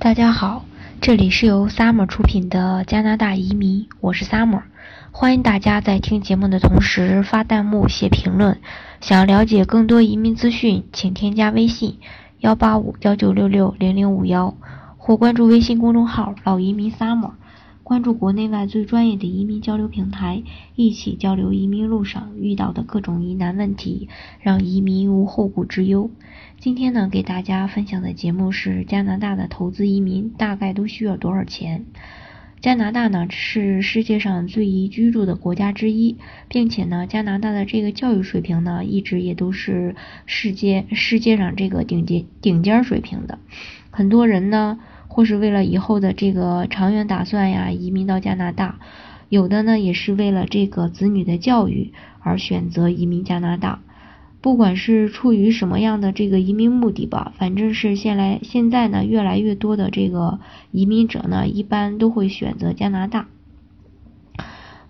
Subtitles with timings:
[0.00, 0.64] 大家好，
[1.00, 4.62] 这里是由 Summer 出品的加拿大移民，我是 Summer，
[5.10, 8.60] 欢迎大家在听节目的同时发弹幕、写评论。
[9.00, 11.98] 想了解更多移民资讯，请添加微信
[12.38, 14.54] 幺八五幺九六六零零五幺，
[14.98, 17.32] 或关注微信公众号老移民 Summer。
[17.88, 20.42] 关注国内外最专业的移民交流平台，
[20.76, 24.10] 一起交流移民路上遇到的各种疑难问题，
[24.42, 26.10] 让移民无后顾之忧。
[26.60, 31.86] 今天呢，给大家分享的节目是加拿大的投资移民大概都需要多少钱？
[32.60, 36.18] 加拿大呢是世界上最宜居住的国家之一，
[36.48, 39.96] 并且呢，加拿大的这个教育水平呢，一直也都是
[40.26, 43.38] 世界世界上这个顶尖顶尖水平的。
[43.90, 44.78] 很多人呢。
[45.18, 48.76] 或是为了以后的这个长远打算呀，移民到加拿大；
[49.28, 53.80] 有的呢也是为了这个子女的教育而选择移民加拿大。
[54.40, 60.38] 不管是出于什么样的这个移民目的吧，反正是现来现在呢，越来越多的这个
[60.70, 63.26] 移民者呢，一般都会选择加拿大。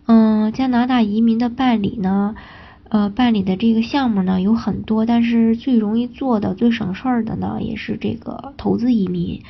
[0.05, 2.35] 嗯，加拿大移民的办理呢，
[2.91, 9.41] 呃，办理的这个项目呢有很多，但是最容易做的、最省事儿的呢，也是这个投资移民。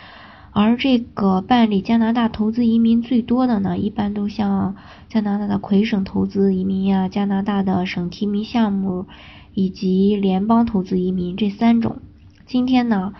[0.60, 4.74] 而这个办理加拿大投资移民最多的呢，一般都像
[5.08, 9.06] 加拿大的魁省投资移民呀、加拿大的省提名项目
[9.54, 11.98] 以及联邦投资移民这三种。
[12.44, 13.12] 今天呢，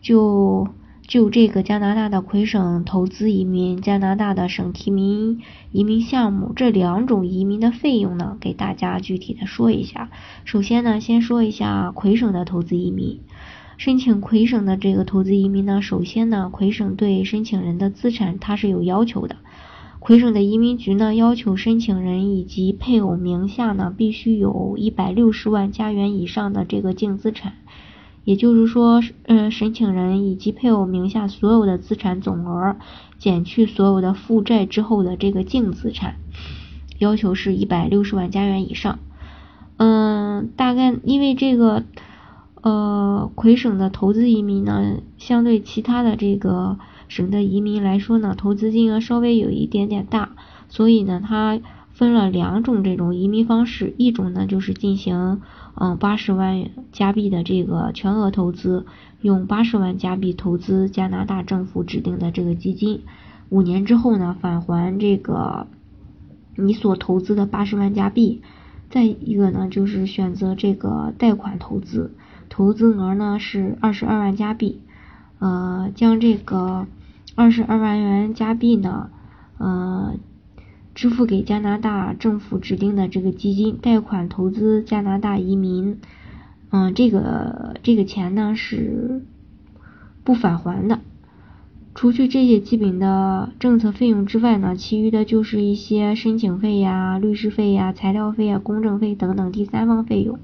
[0.00, 0.68] 就
[1.02, 10.08] 就这个加拿大的魁省投资移民、加拿大的省提名移民项目这两种移民的费用呢，给大家具体的说一下。
[10.46, 13.20] 首先呢，先说一下魁省的投资移民。
[13.78, 19.36] 申请魁省的这个投资移民呢，首先呢，魁省对申请人的资产它是有要求的。
[20.00, 27.52] 魁省的移民局呢，要求申请人以及配偶名下呢，必须有一百六十万加元以上的这个净资产。
[28.24, 32.74] 也就是说，呃，申请人以及配偶名下所有的资产总额
[33.20, 36.16] 减去所有的负债之后的这个净资产，
[36.98, 38.98] 要求是一百六十万加元以上。
[39.76, 41.84] 嗯，大概因为这个。
[42.60, 50.30] 呃，魁省的投资移民呢，相对其他的这个省的移民来说呢，投资金额稍微有一点点大，
[50.68, 51.60] 所以呢，它
[51.92, 55.40] 分了两种这种移民方式，一种呢就是进行
[55.76, 58.86] 嗯八十万加币的这个全额投资，
[59.20, 63.02] 用八十万加币投资加拿大政府指定的这个基金，
[63.50, 65.68] 五年之后呢返还这个
[66.56, 68.42] 你所投资的八十万加币，
[68.90, 72.10] 再一个呢就是选择这个贷款投资。
[72.48, 74.80] 投资额呢是二十二万加币，
[75.38, 76.86] 呃，将这个
[77.34, 79.10] 二十二万元加币呢，
[79.58, 80.14] 呃，
[80.94, 86.00] 支付给加拿大政府指定的这个基金，贷款投资加拿大移民，
[86.70, 89.22] 嗯，这个这个钱呢是
[90.24, 90.98] 不返还的。
[91.94, 100.38] 除去这些基本的政策费用之外呢，其余的就是一些申请费呀、律师费呀、材料费呀、公证费等等第三方费用，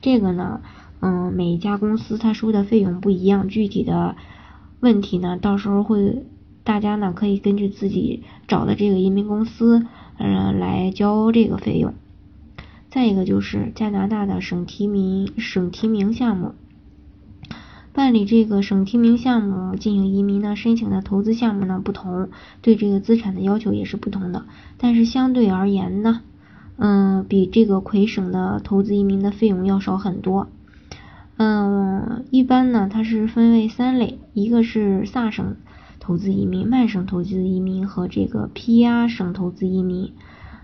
[0.00, 0.60] 这个呢。
[1.00, 4.16] 嗯，每一家公司他收的费用不一样，具体的
[4.80, 6.24] 问题呢，到时候会
[6.62, 9.86] 大家呢可以根据自己找的这个移民公司，
[10.18, 11.94] 嗯，来交这个费用。
[12.90, 16.54] 再一个就是加拿大的省提名省提名项目，
[17.92, 22.28] 办理这个省提名项目进行移民呢，申请的投资项目呢不同，
[22.60, 24.44] 对这个资产的要求也是不同的，
[24.76, 26.20] 但是相对而言呢，
[26.76, 30.48] 嗯，比这个魁省的投资移民的费用要少很多。
[31.42, 35.56] 嗯，一般呢，它是分为三类，一个是萨省
[35.98, 40.12] 投资移民、曼省投资移民和这个 P.R 省投资移民。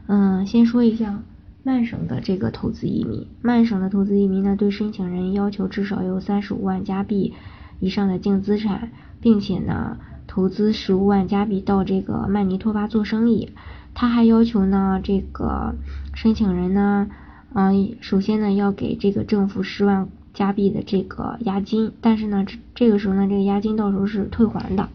[0.06, 1.22] 嗯，先说一下
[1.62, 3.26] 曼省的这个投资移民。
[3.40, 7.32] 曼省的投资移民呢，对申请人要求至少有三十五万加币
[7.80, 8.90] 以上的净资产，
[9.22, 13.48] 并且呢，投资十五万加币到这个曼尼托巴做生意。
[13.94, 15.74] 他还要求呢，这个
[16.12, 17.08] 申请人呢，
[17.54, 20.10] 嗯，首先呢，要给这个政府十万。
[20.36, 24.90] 加币的这个押金，但是呢，这这个时候呢，这个押金到时候是退还的。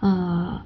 [0.00, 0.62] 呃，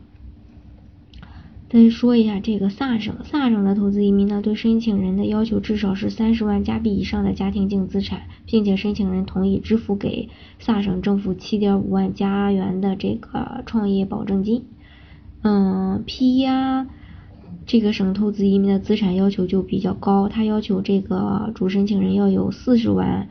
[1.68, 10.28] 再说一下这个萨省，萨省的投资移民呢，对申请人的要求至少是三十万加币以上的家庭净资产，并且申请人同意支付给
[10.60, 14.64] 萨省政府七点五万加元的这个创业保证金。
[15.42, 16.86] 嗯，P 呀，
[17.66, 23.28] 这个省投资移民的资产要求就比较高，他要求这个主申请人要有四十万。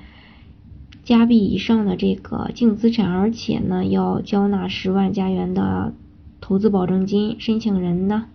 [1.04, 5.94] 加币以上的这个净资产，而且呢要交纳十万加元的
[6.40, 7.36] 投资保证金。
[7.40, 8.26] 申请人呢，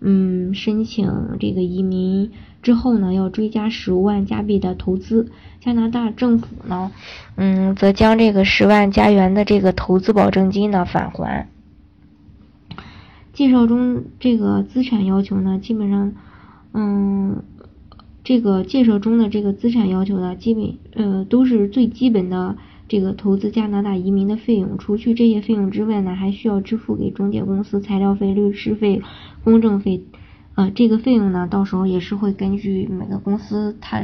[0.00, 2.32] 嗯，申请这个移民
[2.62, 5.30] 之后呢，要追加十万加币的投资。
[5.60, 6.90] 加拿大政府呢，
[7.36, 11.48] 嗯，则将这个十万加元的这个投资保证金呢返还。
[13.32, 16.12] 介绍中这个资产要求呢，基本上，
[16.74, 17.42] 嗯，
[18.28, 24.76] 这个建设中的这个资产要求呢，基本呃都是最基本的这个投资加拿大移民的费用。
[24.76, 29.00] 除去这些费用之外呢，还需要支付给中介公司材料费、律师费、
[29.44, 30.02] 公证费。
[30.56, 34.02] 呃，这个费用呢，到时候也是会根据每个公司它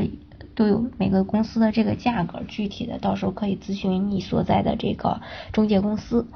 [0.54, 5.20] 都有每个公司的这个价格，具体的到时候可以咨询你所在的这个
[5.52, 6.26] 中介公司。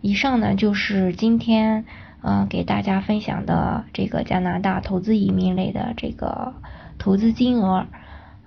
[0.00, 1.84] 以上呢就是今天
[2.22, 6.54] 嗯给大家分享的这个加拿大投资移民类的这个
[7.04, 7.84] 投资金额。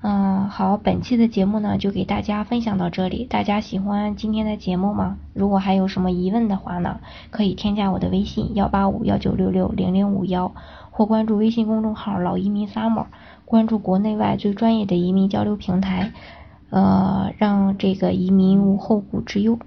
[0.01, 3.23] 嗯，好，本期的节目呢就给大家分享到这里。
[3.23, 5.17] 大家喜欢今天的节目吗？
[5.35, 6.99] 如果还有什么疑问的话呢，
[7.29, 10.55] 可以添加我的微信幺八五幺九六六零零五幺。
[10.89, 13.05] 或关注微信公众号“老移民 summer”，
[13.45, 16.11] 关注国内外最专业的移民交流平台，
[16.71, 19.59] 呃，让这个移民无后顾之忧。